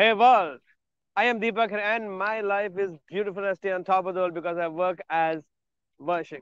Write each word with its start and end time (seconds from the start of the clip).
Hey 0.00 0.14
world, 0.14 0.60
I 1.14 1.24
am 1.24 1.42
Deepak 1.42 1.72
and 1.72 2.10
my 2.10 2.40
life 2.40 2.78
is 2.78 2.96
beautiful 3.06 3.44
I 3.44 3.52
stay 3.52 3.70
on 3.70 3.84
top 3.84 4.06
of 4.06 4.14
the 4.14 4.20
world 4.20 4.32
because 4.32 4.56
I 4.56 4.66
work 4.66 4.98
as 5.10 5.42
Varshik. 6.00 6.40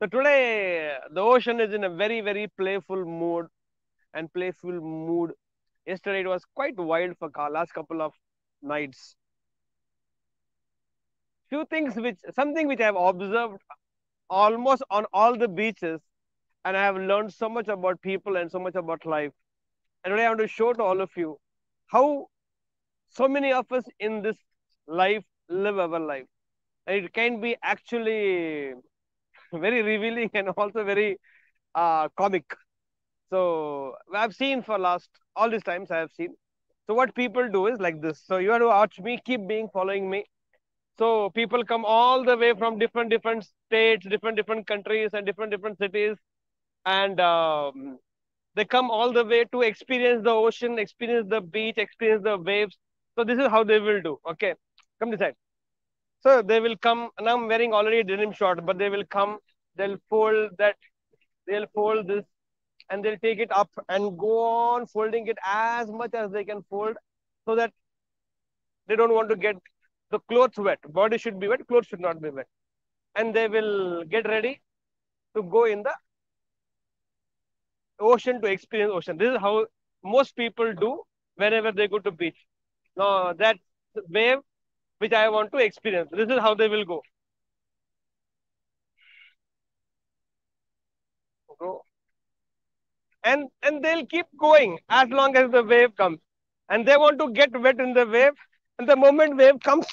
So 0.00 0.08
today 0.08 0.96
the 1.12 1.20
ocean 1.20 1.60
is 1.60 1.72
in 1.72 1.84
a 1.84 1.88
very 1.88 2.20
very 2.20 2.48
playful 2.48 3.04
mood 3.04 3.46
and 4.12 4.32
playful 4.32 4.72
mood. 4.72 5.34
Yesterday 5.86 6.22
it 6.22 6.26
was 6.26 6.44
quite 6.56 6.76
wild 6.76 7.16
for 7.16 7.30
last 7.48 7.72
couple 7.72 8.02
of 8.02 8.12
nights. 8.60 9.14
Few 11.50 11.64
things 11.66 11.94
which 11.94 12.18
something 12.34 12.66
which 12.66 12.80
I 12.80 12.86
have 12.86 12.96
observed 12.96 13.62
almost 14.28 14.82
on 14.90 15.06
all 15.12 15.38
the 15.38 15.46
beaches 15.46 16.00
and 16.64 16.76
I 16.76 16.82
have 16.82 16.96
learned 16.96 17.32
so 17.32 17.48
much 17.48 17.68
about 17.68 18.02
people 18.02 18.36
and 18.36 18.50
so 18.50 18.58
much 18.58 18.74
about 18.74 19.06
life. 19.06 19.30
And 20.02 20.10
today 20.10 20.24
I 20.24 20.28
want 20.30 20.40
to 20.40 20.48
show 20.48 20.72
to 20.72 20.82
all 20.82 21.00
of 21.00 21.10
you 21.16 21.38
how 21.86 22.30
so 23.16 23.28
many 23.28 23.52
of 23.52 23.70
us 23.72 23.84
in 24.00 24.22
this 24.22 24.36
life 24.86 25.24
live 25.48 25.78
our 25.78 26.00
life. 26.00 26.26
It 26.86 27.12
can 27.12 27.40
be 27.40 27.56
actually 27.62 28.74
very 29.52 29.82
revealing 29.82 30.30
and 30.34 30.48
also 30.50 30.84
very 30.84 31.18
uh, 31.74 32.08
comic. 32.16 32.44
So 33.30 33.94
I've 34.14 34.34
seen 34.34 34.62
for 34.62 34.78
last 34.78 35.10
all 35.36 35.50
these 35.50 35.62
times 35.64 35.90
I 35.90 35.98
have 35.98 36.12
seen. 36.12 36.34
So 36.86 36.94
what 36.94 37.14
people 37.14 37.48
do 37.50 37.66
is 37.66 37.80
like 37.80 38.00
this. 38.00 38.22
So 38.26 38.38
you 38.38 38.50
have 38.50 38.60
to 38.60 38.66
watch 38.68 38.98
me, 39.00 39.20
keep 39.24 39.46
being 39.48 39.68
following 39.72 40.10
me. 40.10 40.24
So 40.98 41.30
people 41.30 41.64
come 41.64 41.84
all 41.84 42.24
the 42.24 42.36
way 42.36 42.54
from 42.54 42.78
different 42.78 43.10
different 43.10 43.44
states, 43.68 44.06
different 44.08 44.36
different 44.36 44.66
countries, 44.66 45.10
and 45.12 45.26
different 45.26 45.50
different 45.50 45.78
cities, 45.78 46.16
and 46.86 47.20
um, 47.20 47.98
they 48.54 48.64
come 48.64 48.90
all 48.90 49.12
the 49.12 49.24
way 49.24 49.44
to 49.52 49.62
experience 49.62 50.22
the 50.24 50.30
ocean, 50.30 50.78
experience 50.78 51.28
the 51.28 51.40
beach, 51.40 51.78
experience 51.78 52.22
the 52.24 52.38
waves. 52.38 52.76
So 53.16 53.24
this 53.24 53.38
is 53.38 53.48
how 53.48 53.64
they 53.64 53.78
will 53.78 54.00
do. 54.02 54.18
Okay, 54.30 54.54
come 54.98 55.10
this 55.10 55.20
side. 55.20 55.34
So 56.20 56.42
they 56.42 56.60
will 56.60 56.76
come, 56.76 57.10
and 57.18 57.28
I'm 57.28 57.48
wearing 57.48 57.72
already 57.72 58.02
denim 58.02 58.32
short, 58.32 58.64
but 58.64 58.78
they 58.78 58.88
will 58.88 59.04
come. 59.04 59.38
They'll 59.76 59.98
fold 60.08 60.50
that. 60.58 60.76
They'll 61.46 61.66
fold 61.74 62.08
this, 62.08 62.24
and 62.90 63.04
they'll 63.04 63.18
take 63.18 63.38
it 63.38 63.52
up 63.52 63.70
and 63.88 64.18
go 64.18 64.42
on 64.44 64.86
folding 64.86 65.26
it 65.26 65.38
as 65.44 65.90
much 65.90 66.14
as 66.14 66.30
they 66.30 66.44
can 66.44 66.62
fold, 66.70 66.96
so 67.44 67.54
that 67.56 67.72
they 68.86 68.96
don't 68.96 69.12
want 69.12 69.28
to 69.30 69.36
get 69.36 69.56
the 70.10 70.18
clothes 70.20 70.56
wet. 70.56 70.78
Body 70.88 71.18
should 71.18 71.38
be 71.38 71.48
wet. 71.48 71.66
Clothes 71.68 71.86
should 71.86 72.00
not 72.00 72.20
be 72.22 72.30
wet. 72.30 72.46
And 73.14 73.34
they 73.34 73.48
will 73.48 74.04
get 74.04 74.26
ready 74.26 74.60
to 75.36 75.42
go 75.42 75.64
in 75.64 75.82
the 75.82 75.92
ocean 78.00 78.40
to 78.40 78.48
experience 78.48 78.92
ocean. 78.94 79.16
This 79.16 79.32
is 79.32 79.38
how 79.38 79.66
most 80.02 80.36
people 80.36 80.72
do 80.74 81.02
whenever 81.36 81.72
they 81.72 81.88
go 81.88 81.98
to 81.98 82.10
beach. 82.10 82.36
Now 82.96 83.32
that 83.34 83.56
wave 84.08 84.38
which 84.98 85.12
I 85.12 85.28
want 85.28 85.52
to 85.52 85.58
experience. 85.58 86.08
This 86.12 86.28
is 86.28 86.38
how 86.38 86.54
they 86.54 86.68
will 86.68 86.84
go. 86.84 87.02
Go. 91.58 91.84
And 93.24 93.48
and 93.62 93.82
they'll 93.84 94.06
keep 94.06 94.26
going 94.38 94.78
as 94.88 95.08
long 95.08 95.36
as 95.36 95.50
the 95.50 95.62
wave 95.62 95.96
comes. 95.96 96.18
And 96.68 96.86
they 96.86 96.96
want 96.96 97.18
to 97.20 97.30
get 97.32 97.58
wet 97.60 97.80
in 97.80 97.94
the 97.94 98.06
wave. 98.06 98.32
And 98.78 98.88
the 98.88 98.96
moment 98.96 99.36
wave 99.36 99.60
comes, 99.60 99.86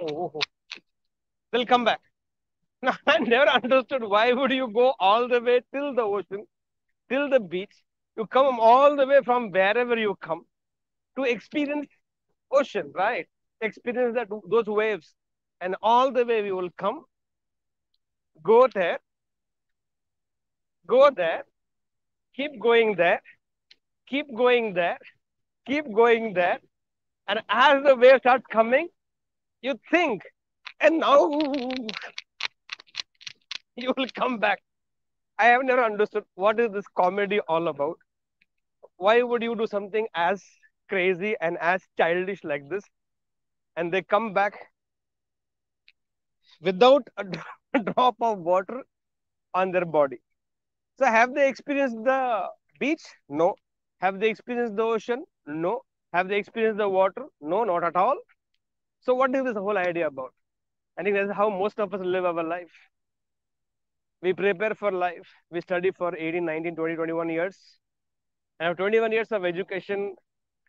oh, 0.00 0.40
they'll 1.52 1.66
come 1.66 1.84
back. 1.84 2.00
Now, 2.82 2.96
I 3.06 3.18
never 3.18 3.50
understood 3.50 4.04
why 4.04 4.32
would 4.32 4.52
you 4.52 4.68
go 4.72 4.94
all 4.98 5.28
the 5.28 5.40
way 5.40 5.60
till 5.72 5.94
the 5.94 6.02
ocean 6.02 6.46
till 7.08 7.28
the 7.30 7.40
beach. 7.40 7.74
You 8.16 8.26
come 8.26 8.58
all 8.60 8.96
the 8.96 9.06
way 9.06 9.20
from 9.24 9.50
wherever 9.50 9.96
you 9.98 10.16
come 10.20 10.46
to 11.16 11.24
experience 11.24 11.88
ocean, 12.50 12.92
right? 12.94 13.26
Experience 13.60 14.14
that 14.14 14.28
those 14.48 14.66
waves. 14.66 15.14
And 15.60 15.76
all 15.82 16.12
the 16.12 16.24
way 16.24 16.42
we 16.42 16.52
will 16.52 16.70
come, 16.76 17.04
go 18.42 18.68
there, 18.72 18.98
go 20.86 21.10
there, 21.10 21.44
keep 22.34 22.60
going 22.60 22.94
there, 22.96 23.20
keep 24.06 24.26
going 24.34 24.74
there, 24.74 24.98
keep 25.66 25.90
going 25.92 26.34
there. 26.34 26.58
And 27.26 27.40
as 27.48 27.82
the 27.82 27.96
wave 27.96 28.18
starts 28.18 28.44
coming, 28.50 28.88
you 29.62 29.74
think, 29.90 30.22
and 30.80 31.00
now 31.00 31.30
you 33.76 33.92
will 33.96 34.06
come 34.14 34.38
back. 34.38 34.60
I 35.38 35.46
have 35.46 35.64
never 35.64 35.82
understood 35.82 36.24
what 36.34 36.60
is 36.60 36.70
this 36.72 36.86
comedy 36.96 37.40
all 37.40 37.68
about. 37.68 37.98
Why 38.96 39.22
would 39.22 39.42
you 39.42 39.54
do 39.54 39.66
something 39.66 40.06
as 40.14 40.42
crazy 40.88 41.34
and 41.40 41.58
as 41.58 41.82
childish 41.96 42.42
like 42.44 42.68
this? 42.68 42.84
And 43.76 43.92
they 43.92 44.02
come 44.02 44.32
back 44.32 44.54
without 46.60 47.08
a 47.16 47.24
drop 47.92 48.16
of 48.20 48.38
water 48.38 48.82
on 49.54 49.72
their 49.72 49.84
body. 49.84 50.18
So 50.98 51.06
have 51.06 51.34
they 51.34 51.48
experienced 51.48 51.96
the 52.04 52.48
beach? 52.80 53.02
No. 53.28 53.54
Have 54.00 54.20
they 54.20 54.28
experienced 54.28 54.76
the 54.76 54.82
ocean? 54.82 55.24
No. 55.46 55.82
Have 56.12 56.28
they 56.28 56.38
experienced 56.38 56.78
the 56.78 56.88
water? 56.88 57.26
No, 57.40 57.64
not 57.64 57.84
at 57.84 57.96
all. 57.96 58.16
So 59.00 59.14
what 59.14 59.34
is 59.34 59.44
this 59.44 59.56
whole 59.56 59.76
idea 59.78 60.06
about? 60.06 60.32
I 60.98 61.02
think 61.02 61.16
that's 61.16 61.32
how 61.32 61.50
most 61.50 61.78
of 61.78 61.92
us 61.92 62.00
live 62.02 62.24
our 62.24 62.42
life 62.42 62.72
we 64.22 64.32
prepare 64.32 64.74
for 64.74 64.90
life. 64.92 65.28
We 65.50 65.60
study 65.60 65.90
for 65.90 66.16
18, 66.16 66.44
19, 66.44 66.74
20, 66.76 66.96
21 66.96 67.28
years. 67.28 67.56
And 68.58 68.70
after 68.70 68.82
21 68.82 69.12
years 69.12 69.30
of 69.32 69.44
education, 69.44 70.14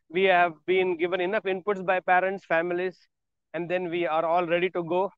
we 0.10 0.24
have 0.24 0.54
been 0.66 0.98
given 0.98 1.22
enough 1.22 1.44
inputs 1.44 1.86
by 1.86 2.00
parents, 2.00 2.46
families, 2.46 2.98
and 3.54 3.70
then 3.70 3.90
we 3.90 4.06
are 4.08 4.26
all 4.26 4.46
ready 4.46 4.70
to 4.72 4.84
go 4.84 5.12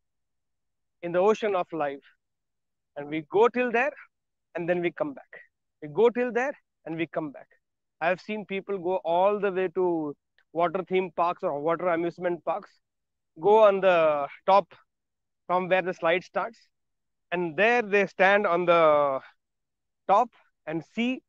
in 1.01 1.11
the 1.11 1.19
ocean 1.19 1.55
of 1.55 1.71
life. 1.71 2.03
And 2.95 3.09
we 3.09 3.21
go 3.29 3.47
till 3.47 3.71
there, 3.71 3.93
and 4.55 4.67
then 4.67 4.81
we 4.81 4.91
come 4.91 5.13
back. 5.13 5.41
We 5.81 5.89
go 5.89 6.09
till 6.09 6.31
there, 6.31 6.53
and 6.85 6.95
we 6.95 7.07
come 7.07 7.31
back. 7.31 7.47
I 8.01 8.07
have 8.07 8.19
seen 8.21 8.45
people 8.45 8.77
go 8.77 8.95
all 8.97 9.39
the 9.39 9.51
way 9.51 9.67
to 9.75 10.15
water 10.53 10.83
theme 10.87 11.11
parks 11.11 11.43
or 11.43 11.59
water 11.59 11.87
amusement 11.89 12.43
parks, 12.43 12.71
go 13.39 13.63
on 13.63 13.81
the 13.81 14.27
top 14.45 14.73
from 15.47 15.67
where 15.67 15.81
the 15.81 15.93
slide 15.93 16.23
starts, 16.23 16.57
and 17.31 17.55
there 17.55 17.81
they 17.81 18.07
stand 18.07 18.47
on 18.47 18.65
the 18.65 19.19
top 20.07 20.29
and 20.65 20.83
see 20.95 21.21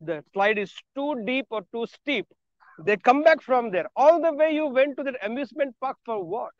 the 0.00 0.22
slide 0.32 0.58
is 0.58 0.72
too 0.94 1.22
deep 1.24 1.46
or 1.50 1.62
too 1.72 1.86
steep. 1.86 2.26
They 2.78 2.96
come 2.96 3.22
back 3.22 3.42
from 3.42 3.70
there. 3.70 3.86
All 3.96 4.20
the 4.20 4.32
way 4.32 4.52
you 4.52 4.66
went 4.66 4.96
to 4.98 5.02
the 5.02 5.14
amusement 5.24 5.74
park 5.80 5.96
for 6.04 6.22
what? 6.24 6.52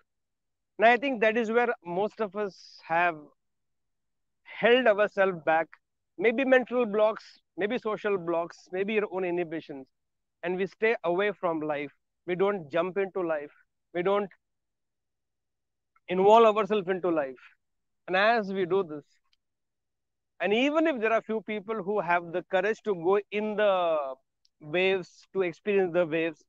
And 0.79 0.87
I 0.87 0.97
think 0.97 1.21
that 1.21 1.37
is 1.37 1.51
where 1.51 1.69
most 1.85 2.21
of 2.21 2.37
us 2.37 2.81
have 2.87 3.17
held 4.43 4.87
ourselves 4.87 5.39
back. 5.45 5.69
Maybe 6.19 6.45
mental 6.45 6.87
blocks, 6.87 7.25
maybe 7.57 7.79
social 7.79 8.19
blocks, 8.19 8.69
maybe 8.73 8.95
your 8.95 9.07
own 9.13 9.25
inhibitions. 9.25 9.87
And 10.43 10.57
we 10.57 10.67
stay 10.67 10.97
away 11.05 11.33
from 11.33 11.61
life. 11.61 11.93
We 12.27 12.35
don't 12.35 12.71
jump 12.71 12.99
into 12.99 13.21
life. 13.23 13.53
We 13.95 14.03
don't 14.03 14.29
involve 16.09 16.57
ourselves 16.57 16.89
into 16.89 17.11
life. 17.11 17.41
And 18.07 18.17
as 18.17 18.53
we 18.53 18.67
do 18.67 18.83
this, 18.83 19.05
and 20.41 20.53
even 20.55 20.87
if 20.87 21.01
there 21.01 21.13
are 21.13 21.23
few 21.23 21.43
people 21.43 21.83
who 21.83 22.01
have 22.01 22.33
the 22.33 22.43
courage 22.51 22.81
to 22.85 22.95
go 22.95 23.21
in 23.31 23.57
the 23.57 23.97
waves, 24.61 25.27
to 25.33 25.43
experience 25.43 25.93
the 25.93 26.07
waves, 26.07 26.45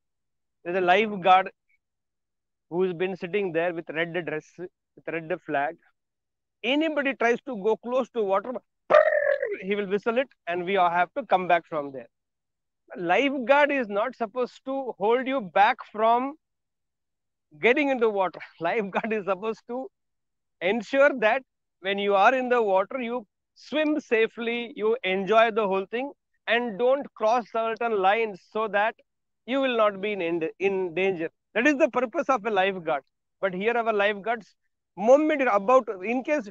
there's 0.64 0.76
a 0.76 0.80
lifeguard 0.80 1.50
who's 2.70 2.92
been 2.92 3.16
sitting 3.16 3.52
there 3.52 3.74
with 3.74 3.88
red 3.90 4.12
dress, 4.26 4.46
with 4.58 5.06
red 5.06 5.32
flag. 5.44 5.76
Anybody 6.62 7.14
tries 7.14 7.40
to 7.42 7.56
go 7.62 7.76
close 7.76 8.08
to 8.10 8.22
water, 8.22 8.52
he 9.62 9.74
will 9.74 9.86
whistle 9.88 10.18
it, 10.18 10.28
and 10.46 10.64
we 10.64 10.76
all 10.76 10.90
have 10.90 11.12
to 11.14 11.24
come 11.26 11.48
back 11.48 11.66
from 11.66 11.92
there. 11.92 12.08
Lifeguard 12.96 13.70
is 13.70 13.88
not 13.88 14.16
supposed 14.16 14.60
to 14.66 14.92
hold 14.98 15.26
you 15.26 15.40
back 15.40 15.78
from 15.92 16.34
getting 17.60 17.88
into 17.88 18.08
water. 18.10 18.40
Lifeguard 18.60 19.12
is 19.12 19.24
supposed 19.24 19.62
to 19.68 19.88
ensure 20.60 21.10
that 21.20 21.42
when 21.80 21.98
you 21.98 22.14
are 22.14 22.34
in 22.34 22.48
the 22.48 22.62
water, 22.62 23.00
you 23.00 23.26
swim 23.54 24.00
safely, 24.00 24.72
you 24.76 24.96
enjoy 25.04 25.50
the 25.50 25.66
whole 25.66 25.86
thing, 25.86 26.12
and 26.50 26.78
don't 26.78 27.06
cross 27.14 27.44
certain 27.52 27.94
lines 28.06 28.40
so 28.52 28.66
that 28.68 28.94
you 29.46 29.60
will 29.60 29.76
not 29.76 30.00
be 30.00 30.12
in, 30.12 30.48
in 30.58 30.94
danger. 30.94 31.30
That 31.54 31.66
is 31.66 31.76
the 31.76 31.88
purpose 31.90 32.28
of 32.28 32.44
a 32.44 32.50
lifeguard. 32.50 33.02
But 33.40 33.54
here 33.54 33.76
our 33.76 33.92
lifeguards, 33.92 34.54
moment 34.96 35.42
about, 35.42 35.88
in 36.04 36.22
case 36.22 36.48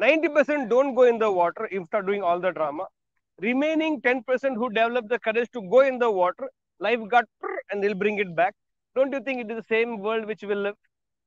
90% 0.00 0.68
don't 0.68 0.94
go 0.94 1.02
in 1.02 1.18
the 1.18 1.30
water 1.30 1.68
after 1.78 2.02
doing 2.02 2.22
all 2.22 2.38
the 2.40 2.52
drama, 2.52 2.86
remaining 3.40 4.00
10% 4.00 4.56
who 4.56 4.68
develop 4.70 5.08
the 5.08 5.18
courage 5.18 5.50
to 5.52 5.62
go 5.62 5.80
in 5.80 5.98
the 5.98 6.10
water, 6.10 6.48
lifeguard, 6.78 7.26
and 7.70 7.82
they'll 7.82 7.94
bring 7.94 8.18
it 8.18 8.34
back. 8.36 8.54
Don't 8.94 9.12
you 9.12 9.20
think 9.20 9.40
it 9.40 9.50
is 9.50 9.56
the 9.58 9.74
same 9.74 9.98
world 9.98 10.26
which 10.26 10.42
will 10.42 10.58
live? 10.58 10.76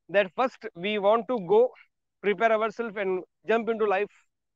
That 0.10 0.32
first 0.36 0.66
we 0.76 1.00
want 1.00 1.28
to 1.30 1.40
go 1.48 1.72
prepare 2.22 2.52
ourselves 2.52 2.96
and 2.98 3.24
jump 3.48 3.70
into 3.70 3.86
life, 3.86 4.12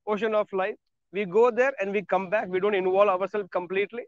ocean 0.05 0.33
of 0.35 0.47
life 0.53 0.75
we 1.11 1.25
go 1.25 1.51
there 1.51 1.73
and 1.79 1.91
we 1.91 2.03
come 2.03 2.29
back. 2.29 2.47
We 2.47 2.59
don't 2.59 2.75
involve 2.75 3.09
ourselves 3.09 3.47
completely. 3.51 4.03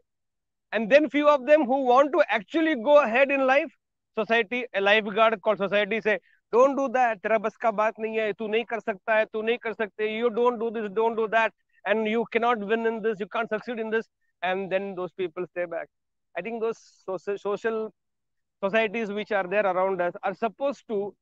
And 0.72 0.90
then 0.90 1.08
few 1.08 1.28
of 1.28 1.46
them 1.46 1.64
who 1.64 1.84
want 1.84 2.12
to 2.12 2.22
actually 2.28 2.76
go 2.76 3.02
ahead 3.02 3.30
in 3.30 3.46
life 3.46 3.70
society 4.18 4.66
a 4.74 4.80
lifeguard 4.80 5.40
called 5.40 5.58
society 5.58 6.00
say 6.00 6.18
don't 6.52 6.76
do 6.76 6.88
that. 6.92 7.22
tera 7.22 7.38
ka 7.40 7.72
baat 7.72 7.92
nahi 7.98 8.20
hai 8.20 8.32
tu 8.32 8.48
nahi 8.48 8.66
kar 8.66 8.80
sakta 8.80 9.12
hai 9.12 9.24
tu 9.32 9.42
nahi 9.42 9.60
kar 9.60 9.72
sakte 9.74 10.06
you 10.16 10.30
don't 10.30 10.58
do 10.58 10.70
this. 10.70 10.90
Don't 10.92 11.16
do 11.16 11.28
that. 11.28 11.52
And 11.86 12.06
you 12.06 12.24
cannot 12.32 12.58
win 12.58 12.86
in 12.86 13.02
this. 13.02 13.20
You 13.20 13.26
can't 13.26 13.48
succeed 13.48 13.78
in 13.78 13.90
this. 13.90 14.06
And 14.42 14.70
then 14.70 14.94
those 14.94 15.12
people 15.12 15.46
stay 15.52 15.64
back. 15.64 15.88
I 16.36 16.42
think 16.42 16.60
those 16.60 16.78
social, 17.06 17.38
social 17.38 17.94
societies 18.62 19.10
which 19.10 19.32
are 19.32 19.46
there 19.46 19.66
around 19.66 20.00
us 20.00 20.14
are 20.22 20.34
supposed 20.34 20.84
to 20.88 21.14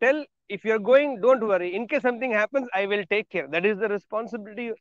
tell 0.00 0.24
if 0.48 0.64
you're 0.64 0.78
going 0.78 1.20
don't 1.20 1.46
worry. 1.46 1.74
In 1.74 1.88
case 1.88 2.02
something 2.02 2.32
happens 2.32 2.68
i 2.74 2.86
will 2.86 3.04
take 3.10 3.28
care. 3.30 3.48
That 3.48 3.66
is 3.66 3.78
the 3.78 3.88
responsibility 3.88 4.72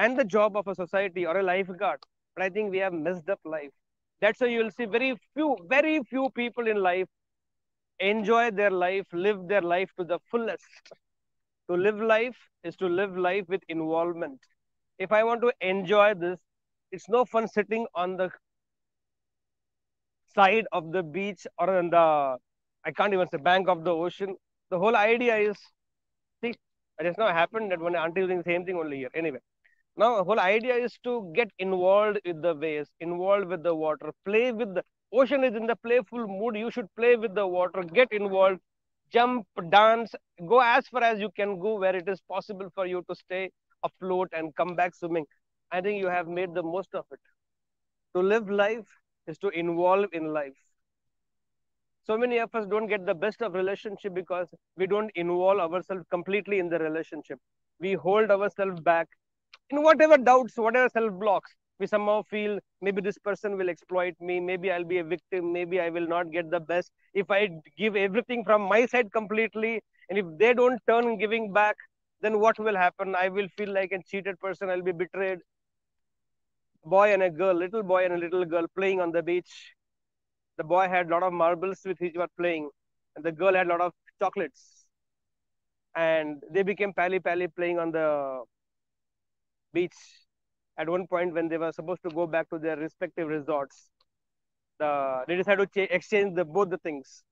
and 0.00 0.18
the 0.18 0.24
job 0.24 0.56
of 0.56 0.66
a 0.66 0.74
society 0.74 1.26
or 1.26 1.38
a 1.38 1.42
lifeguard. 1.42 2.00
But 2.34 2.44
I 2.44 2.48
think 2.48 2.70
we 2.70 2.78
have 2.78 2.92
messed 2.92 3.28
up 3.28 3.40
life. 3.44 3.72
That's 4.20 4.40
why 4.40 4.48
you 4.48 4.60
will 4.64 4.70
see 4.70 4.86
very 4.86 5.14
few, 5.34 5.56
very 5.68 6.00
few 6.12 6.30
people 6.30 6.66
in 6.66 6.82
life 6.82 7.08
enjoy 7.98 8.50
their 8.50 8.70
life, 8.70 9.06
live 9.12 9.46
their 9.48 9.60
life 9.60 9.90
to 9.98 10.04
the 10.04 10.18
fullest. 10.30 10.94
To 11.68 11.76
live 11.76 12.00
life 12.00 12.36
is 12.64 12.76
to 12.76 12.86
live 12.86 13.16
life 13.16 13.44
with 13.48 13.62
involvement. 13.68 14.40
If 14.98 15.12
I 15.12 15.22
want 15.24 15.42
to 15.42 15.52
enjoy 15.60 16.14
this, 16.14 16.38
it's 16.92 17.08
no 17.08 17.24
fun 17.24 17.46
sitting 17.48 17.86
on 17.94 18.16
the 18.16 18.30
side 20.34 20.66
of 20.72 20.92
the 20.92 21.02
beach 21.02 21.46
or 21.58 21.76
on 21.76 21.90
the, 21.90 22.36
I 22.84 22.90
can't 22.96 23.12
even 23.12 23.28
say 23.28 23.38
bank 23.38 23.68
of 23.68 23.84
the 23.84 23.94
ocean. 23.94 24.36
The 24.70 24.78
whole 24.78 24.96
idea 24.96 25.36
is, 25.36 25.56
see, 26.42 26.54
it 26.98 27.06
has 27.06 27.18
not 27.18 27.32
happened 27.34 27.70
that 27.70 27.80
one 27.80 27.96
auntie 27.96 28.22
doing 28.22 28.38
the 28.38 28.44
same 28.44 28.64
thing 28.64 28.76
only 28.76 28.98
here. 28.98 29.10
Anyway, 29.14 29.40
now 29.96 30.16
the 30.16 30.24
whole 30.24 30.40
idea 30.40 30.74
is 30.74 30.98
to 31.04 31.30
get 31.34 31.50
involved 31.58 32.20
with 32.24 32.42
the 32.42 32.54
waves, 32.54 32.90
involved 33.00 33.46
with 33.46 33.62
the 33.62 33.74
water, 33.74 34.12
play 34.24 34.52
with 34.52 34.74
the 34.74 34.84
ocean 35.12 35.44
is 35.44 35.54
in 35.54 35.66
the 35.66 35.76
playful 35.76 36.26
mood. 36.26 36.56
You 36.56 36.70
should 36.70 36.88
play 36.96 37.16
with 37.16 37.34
the 37.34 37.46
water, 37.46 37.82
get 37.82 38.08
involved, 38.12 38.60
jump, 39.12 39.46
dance, 39.70 40.14
go 40.46 40.60
as 40.60 40.86
far 40.88 41.02
as 41.04 41.20
you 41.20 41.30
can 41.30 41.58
go 41.58 41.78
where 41.78 41.96
it 41.96 42.08
is 42.08 42.20
possible 42.22 42.68
for 42.74 42.86
you 42.86 43.04
to 43.08 43.14
stay 43.14 43.50
afloat 43.84 44.28
and 44.32 44.54
come 44.56 44.74
back 44.76 44.94
swimming. 44.94 45.26
I 45.70 45.80
think 45.80 46.00
you 46.00 46.08
have 46.08 46.28
made 46.28 46.54
the 46.54 46.62
most 46.62 46.94
of 46.94 47.04
it. 47.12 47.20
To 48.14 48.22
live 48.22 48.48
life 48.50 48.86
is 49.26 49.38
to 49.38 49.48
involve 49.48 50.06
in 50.12 50.32
life. 50.32 50.56
So 52.04 52.18
many 52.18 52.38
of 52.38 52.54
us 52.54 52.66
don't 52.66 52.88
get 52.88 53.06
the 53.06 53.14
best 53.14 53.40
of 53.42 53.54
relationship 53.54 54.14
because 54.14 54.48
we 54.76 54.86
don't 54.86 55.10
involve 55.14 55.60
ourselves 55.60 56.04
completely 56.10 56.58
in 56.58 56.68
the 56.68 56.78
relationship. 56.78 57.38
We 57.78 57.94
hold 57.94 58.30
ourselves 58.30 58.80
back 58.80 59.08
in 59.70 59.82
whatever 59.82 60.16
doubts, 60.18 60.56
whatever 60.56 60.88
self 60.88 61.12
blocks. 61.18 61.54
We 61.78 61.86
somehow 61.86 62.22
feel 62.24 62.58
maybe 62.82 63.00
this 63.00 63.18
person 63.18 63.56
will 63.56 63.70
exploit 63.70 64.14
me, 64.20 64.38
maybe 64.38 64.70
I'll 64.70 64.84
be 64.84 64.98
a 64.98 65.04
victim, 65.04 65.52
maybe 65.52 65.80
I 65.80 65.88
will 65.88 66.06
not 66.06 66.30
get 66.30 66.50
the 66.50 66.60
best. 66.60 66.92
If 67.14 67.30
I 67.30 67.48
give 67.78 67.96
everything 67.96 68.44
from 68.44 68.62
my 68.62 68.84
side 68.86 69.10
completely, 69.12 69.82
and 70.10 70.18
if 70.18 70.26
they 70.38 70.52
don't 70.52 70.78
turn 70.86 71.16
giving 71.18 71.52
back, 71.52 71.76
then 72.20 72.38
what 72.38 72.58
will 72.58 72.76
happen? 72.76 73.14
I 73.14 73.28
will 73.28 73.48
feel 73.56 73.72
like 73.72 73.92
a 73.92 74.02
cheated 74.02 74.38
person, 74.40 74.68
I'll 74.68 74.82
be 74.82 74.92
betrayed. 74.92 75.38
Boy 76.84 77.12
and 77.14 77.22
a 77.22 77.30
girl, 77.30 77.54
little 77.54 77.82
boy 77.82 78.04
and 78.04 78.14
a 78.14 78.18
little 78.18 78.44
girl 78.44 78.66
playing 78.76 79.00
on 79.00 79.12
the 79.12 79.22
beach. 79.22 79.74
The 80.58 80.64
boy 80.64 80.88
had 80.88 81.06
a 81.06 81.10
lot 81.10 81.22
of 81.22 81.32
marbles 81.32 81.80
with 81.86 81.98
which 82.00 82.12
he 82.12 82.18
was 82.18 82.28
playing, 82.36 82.68
and 83.16 83.24
the 83.24 83.32
girl 83.32 83.54
had 83.54 83.66
a 83.66 83.70
lot 83.70 83.80
of 83.80 83.92
chocolates. 84.20 84.84
And 85.94 86.42
they 86.50 86.62
became 86.62 86.92
pally 86.92 87.20
pally 87.20 87.48
playing 87.48 87.78
on 87.78 87.90
the 87.90 88.44
beach 89.72 89.96
at 90.78 90.88
one 90.88 91.06
point 91.06 91.34
when 91.34 91.48
they 91.48 91.58
were 91.58 91.72
supposed 91.72 92.02
to 92.02 92.10
go 92.10 92.26
back 92.26 92.48
to 92.50 92.58
their 92.58 92.76
respective 92.76 93.28
resorts. 93.28 93.90
The, 94.78 95.24
they 95.28 95.36
decided 95.36 95.72
to 95.74 95.94
exchange 95.94 96.34
the, 96.36 96.44
both 96.44 96.70
the 96.70 96.78
things. 96.78 97.22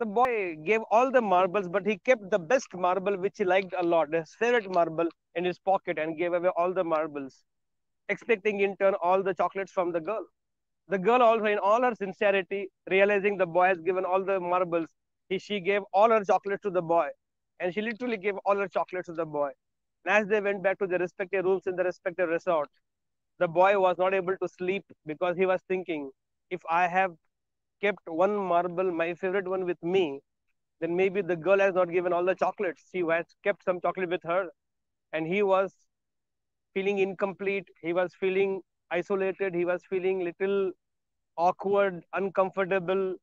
The 0.00 0.06
boy 0.06 0.56
gave 0.64 0.80
all 0.90 1.10
the 1.10 1.20
marbles, 1.20 1.68
but 1.68 1.86
he 1.86 1.98
kept 1.98 2.30
the 2.30 2.38
best 2.38 2.68
marble, 2.74 3.16
which 3.16 3.34
he 3.38 3.44
liked 3.44 3.74
a 3.78 3.82
lot, 3.82 4.12
his 4.12 4.34
favorite 4.38 4.72
marble, 4.72 5.08
in 5.34 5.44
his 5.44 5.58
pocket 5.58 5.98
and 5.98 6.16
gave 6.16 6.32
away 6.32 6.50
all 6.56 6.72
the 6.72 6.82
marbles, 6.82 7.44
expecting 8.08 8.60
in 8.60 8.76
turn 8.76 8.94
all 9.02 9.22
the 9.22 9.34
chocolates 9.34 9.72
from 9.72 9.92
the 9.92 10.00
girl. 10.00 10.24
The 10.88 10.98
girl 10.98 11.22
also, 11.22 11.44
in 11.46 11.58
all 11.58 11.82
her 11.82 11.94
sincerity, 11.94 12.68
realizing 12.90 13.36
the 13.36 13.46
boy 13.46 13.66
has 13.66 13.80
given 13.80 14.04
all 14.04 14.24
the 14.24 14.40
marbles, 14.40 14.86
he, 15.28 15.38
she 15.38 15.60
gave 15.60 15.82
all 15.92 16.10
her 16.10 16.24
chocolates 16.24 16.62
to 16.62 16.70
the 16.70 16.82
boy. 16.82 17.08
And 17.60 17.72
she 17.72 17.80
literally 17.80 18.16
gave 18.16 18.34
all 18.44 18.56
her 18.56 18.68
chocolates 18.68 19.06
to 19.06 19.14
the 19.14 19.24
boy. 19.24 19.50
And 20.04 20.14
as 20.22 20.28
they 20.28 20.40
went 20.40 20.62
back 20.62 20.78
to 20.80 20.86
their 20.86 20.98
respective 20.98 21.44
rooms 21.44 21.66
in 21.66 21.76
the 21.76 21.84
respective 21.84 22.28
resort, 22.28 22.68
the 23.38 23.48
boy 23.48 23.78
was 23.78 23.98
not 23.98 24.14
able 24.14 24.36
to 24.38 24.48
sleep 24.48 24.84
because 25.06 25.36
he 25.36 25.46
was 25.46 25.62
thinking, 25.68 26.10
if 26.50 26.60
I 26.70 26.88
have 26.88 27.14
kept 27.80 28.08
one 28.08 28.36
marble, 28.36 28.90
my 28.92 29.14
favorite 29.14 29.48
one 29.48 29.64
with 29.64 29.82
me, 29.82 30.20
then 30.80 30.96
maybe 30.96 31.22
the 31.22 31.36
girl 31.36 31.58
has 31.60 31.74
not 31.74 31.90
given 31.90 32.12
all 32.12 32.24
the 32.24 32.34
chocolates. 32.34 32.88
She 32.92 33.00
has 33.00 33.26
kept 33.44 33.64
some 33.64 33.80
chocolate 33.80 34.10
with 34.10 34.22
her. 34.24 34.48
And 35.12 35.26
he 35.26 35.42
was 35.42 35.72
feeling 36.74 36.98
incomplete. 36.98 37.68
He 37.80 37.92
was 37.92 38.14
feeling 38.14 38.62
isolated. 38.90 39.54
He 39.54 39.64
was 39.64 39.82
feeling 39.88 40.20
little 40.24 40.72
awkward, 41.36 42.04
uncomfortable. 42.12 43.16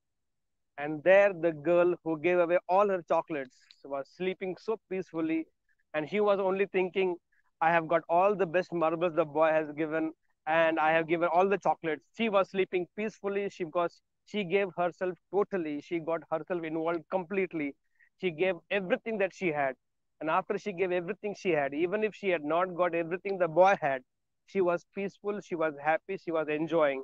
And 0.77 1.04
there 1.04 1.34
the 1.34 1.51
girl 1.51 1.95
who 2.04 2.19
gave 2.19 2.39
away 2.39 2.60
all 2.69 2.89
her 2.89 3.01
chocolates 3.04 3.57
was 3.84 4.07
sleeping 4.16 4.57
so 4.60 4.77
peacefully. 4.89 5.48
And 5.93 6.05
he 6.07 6.19
was 6.19 6.39
only 6.39 6.65
thinking, 6.67 7.15
I 7.61 7.71
have 7.71 7.88
got 7.88 8.01
all 8.09 8.35
the 8.35 8.45
best 8.45 8.71
marbles 8.73 9.15
the 9.15 9.25
boy 9.25 9.49
has 9.49 9.71
given, 9.73 10.13
and 10.47 10.79
I 10.79 10.91
have 10.91 11.07
given 11.07 11.29
all 11.31 11.47
the 11.47 11.57
chocolates. 11.57 12.03
She 12.17 12.29
was 12.29 12.49
sleeping 12.49 12.88
peacefully 12.95 13.49
she, 13.49 13.63
because 13.63 14.01
she 14.25 14.43
gave 14.43 14.69
herself 14.77 15.17
totally. 15.31 15.81
She 15.81 15.99
got 15.99 16.21
herself 16.31 16.63
involved 16.63 17.03
completely. 17.09 17.75
She 18.21 18.31
gave 18.31 18.55
everything 18.69 19.17
that 19.19 19.33
she 19.33 19.47
had. 19.47 19.75
And 20.19 20.29
after 20.29 20.57
she 20.57 20.71
gave 20.73 20.91
everything 20.91 21.35
she 21.35 21.51
had, 21.51 21.73
even 21.73 22.03
if 22.03 22.15
she 22.15 22.29
had 22.29 22.43
not 22.43 22.75
got 22.75 22.93
everything 22.95 23.38
the 23.38 23.47
boy 23.47 23.75
had, 23.81 24.03
she 24.45 24.61
was 24.61 24.85
peaceful, 24.95 25.39
she 25.41 25.55
was 25.55 25.73
happy, 25.83 26.17
she 26.17 26.31
was 26.31 26.47
enjoying. 26.47 27.03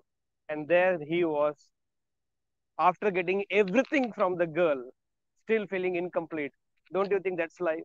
And 0.49 0.67
there 0.67 0.99
he 0.99 1.23
was, 1.25 1.69
after 2.79 3.11
getting 3.11 3.45
everything 3.51 4.11
from 4.13 4.35
the 4.37 4.47
girl, 4.47 4.89
still 5.43 5.67
feeling 5.67 5.95
incomplete. 5.95 6.53
Don't 6.93 7.11
you 7.11 7.19
think 7.19 7.37
that's 7.37 7.59
life? 7.59 7.83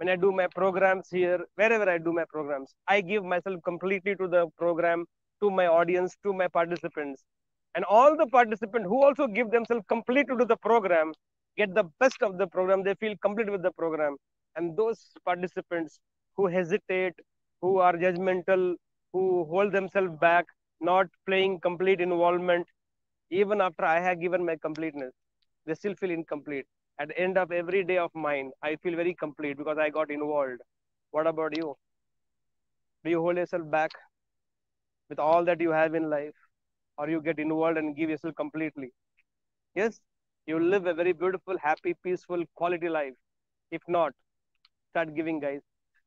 When 0.00 0.08
I 0.08 0.16
do 0.16 0.32
my 0.32 0.46
programs 0.46 1.10
here, 1.10 1.40
wherever 1.56 1.88
I 1.88 1.98
do 1.98 2.10
my 2.10 2.24
programs, 2.24 2.74
I 2.88 3.02
give 3.02 3.22
myself 3.22 3.62
completely 3.62 4.16
to 4.16 4.28
the 4.28 4.46
program, 4.56 5.04
to 5.42 5.50
my 5.50 5.66
audience, 5.66 6.16
to 6.24 6.32
my 6.32 6.48
participants. 6.48 7.22
And 7.74 7.84
all 7.84 8.16
the 8.16 8.26
participants 8.26 8.88
who 8.88 9.04
also 9.04 9.26
give 9.26 9.50
themselves 9.50 9.84
completely 9.88 10.38
to 10.38 10.46
the 10.46 10.56
program 10.56 11.12
get 11.58 11.74
the 11.74 11.84
best 12.00 12.22
of 12.22 12.38
the 12.38 12.46
program. 12.46 12.82
They 12.82 12.94
feel 12.94 13.14
complete 13.20 13.50
with 13.50 13.62
the 13.62 13.72
program. 13.72 14.16
And 14.56 14.74
those 14.74 15.04
participants 15.26 16.00
who 16.34 16.46
hesitate, 16.46 17.12
who 17.60 17.76
are 17.78 17.92
judgmental, 17.92 18.76
who 19.12 19.44
hold 19.50 19.72
themselves 19.72 20.14
back, 20.18 20.46
not 20.80 21.08
playing 21.26 21.60
complete 21.60 22.00
involvement, 22.00 22.66
even 23.30 23.60
after 23.60 23.84
I 23.84 24.00
have 24.00 24.18
given 24.18 24.46
my 24.46 24.56
completeness, 24.56 25.12
they 25.66 25.74
still 25.74 25.94
feel 25.94 26.10
incomplete 26.10 26.64
at 27.00 27.08
the 27.08 27.18
end 27.18 27.36
of 27.38 27.50
every 27.52 27.84
day 27.84 27.98
of 27.98 28.14
mine, 28.14 28.52
I 28.62 28.76
feel 28.76 28.96
very 28.96 29.14
complete 29.14 29.58
because 29.58 29.78
I 29.78 29.90
got 29.90 30.10
involved. 30.10 30.60
What 31.10 31.26
about 31.26 31.56
you? 31.56 31.76
Do 33.04 33.10
you 33.10 33.20
hold 33.20 33.36
yourself 33.36 33.70
back 33.70 33.90
with 35.08 35.18
all 35.18 35.44
that 35.44 35.60
you 35.60 35.70
have 35.70 35.94
in 35.94 36.08
life? 36.10 36.34
Or 36.98 37.08
you 37.08 37.22
get 37.22 37.38
involved 37.38 37.78
and 37.78 37.96
give 37.96 38.10
yourself 38.10 38.34
completely? 38.36 38.92
Yes, 39.74 40.00
you 40.46 40.60
live 40.60 40.86
a 40.86 40.94
very 40.94 41.12
beautiful, 41.12 41.58
happy, 41.58 41.94
peaceful, 42.04 42.44
quality 42.54 42.88
life. 42.88 43.14
If 43.70 43.82
not, 43.88 44.14
start 44.92 45.14
giving, 45.14 45.40
guys. 45.40 45.60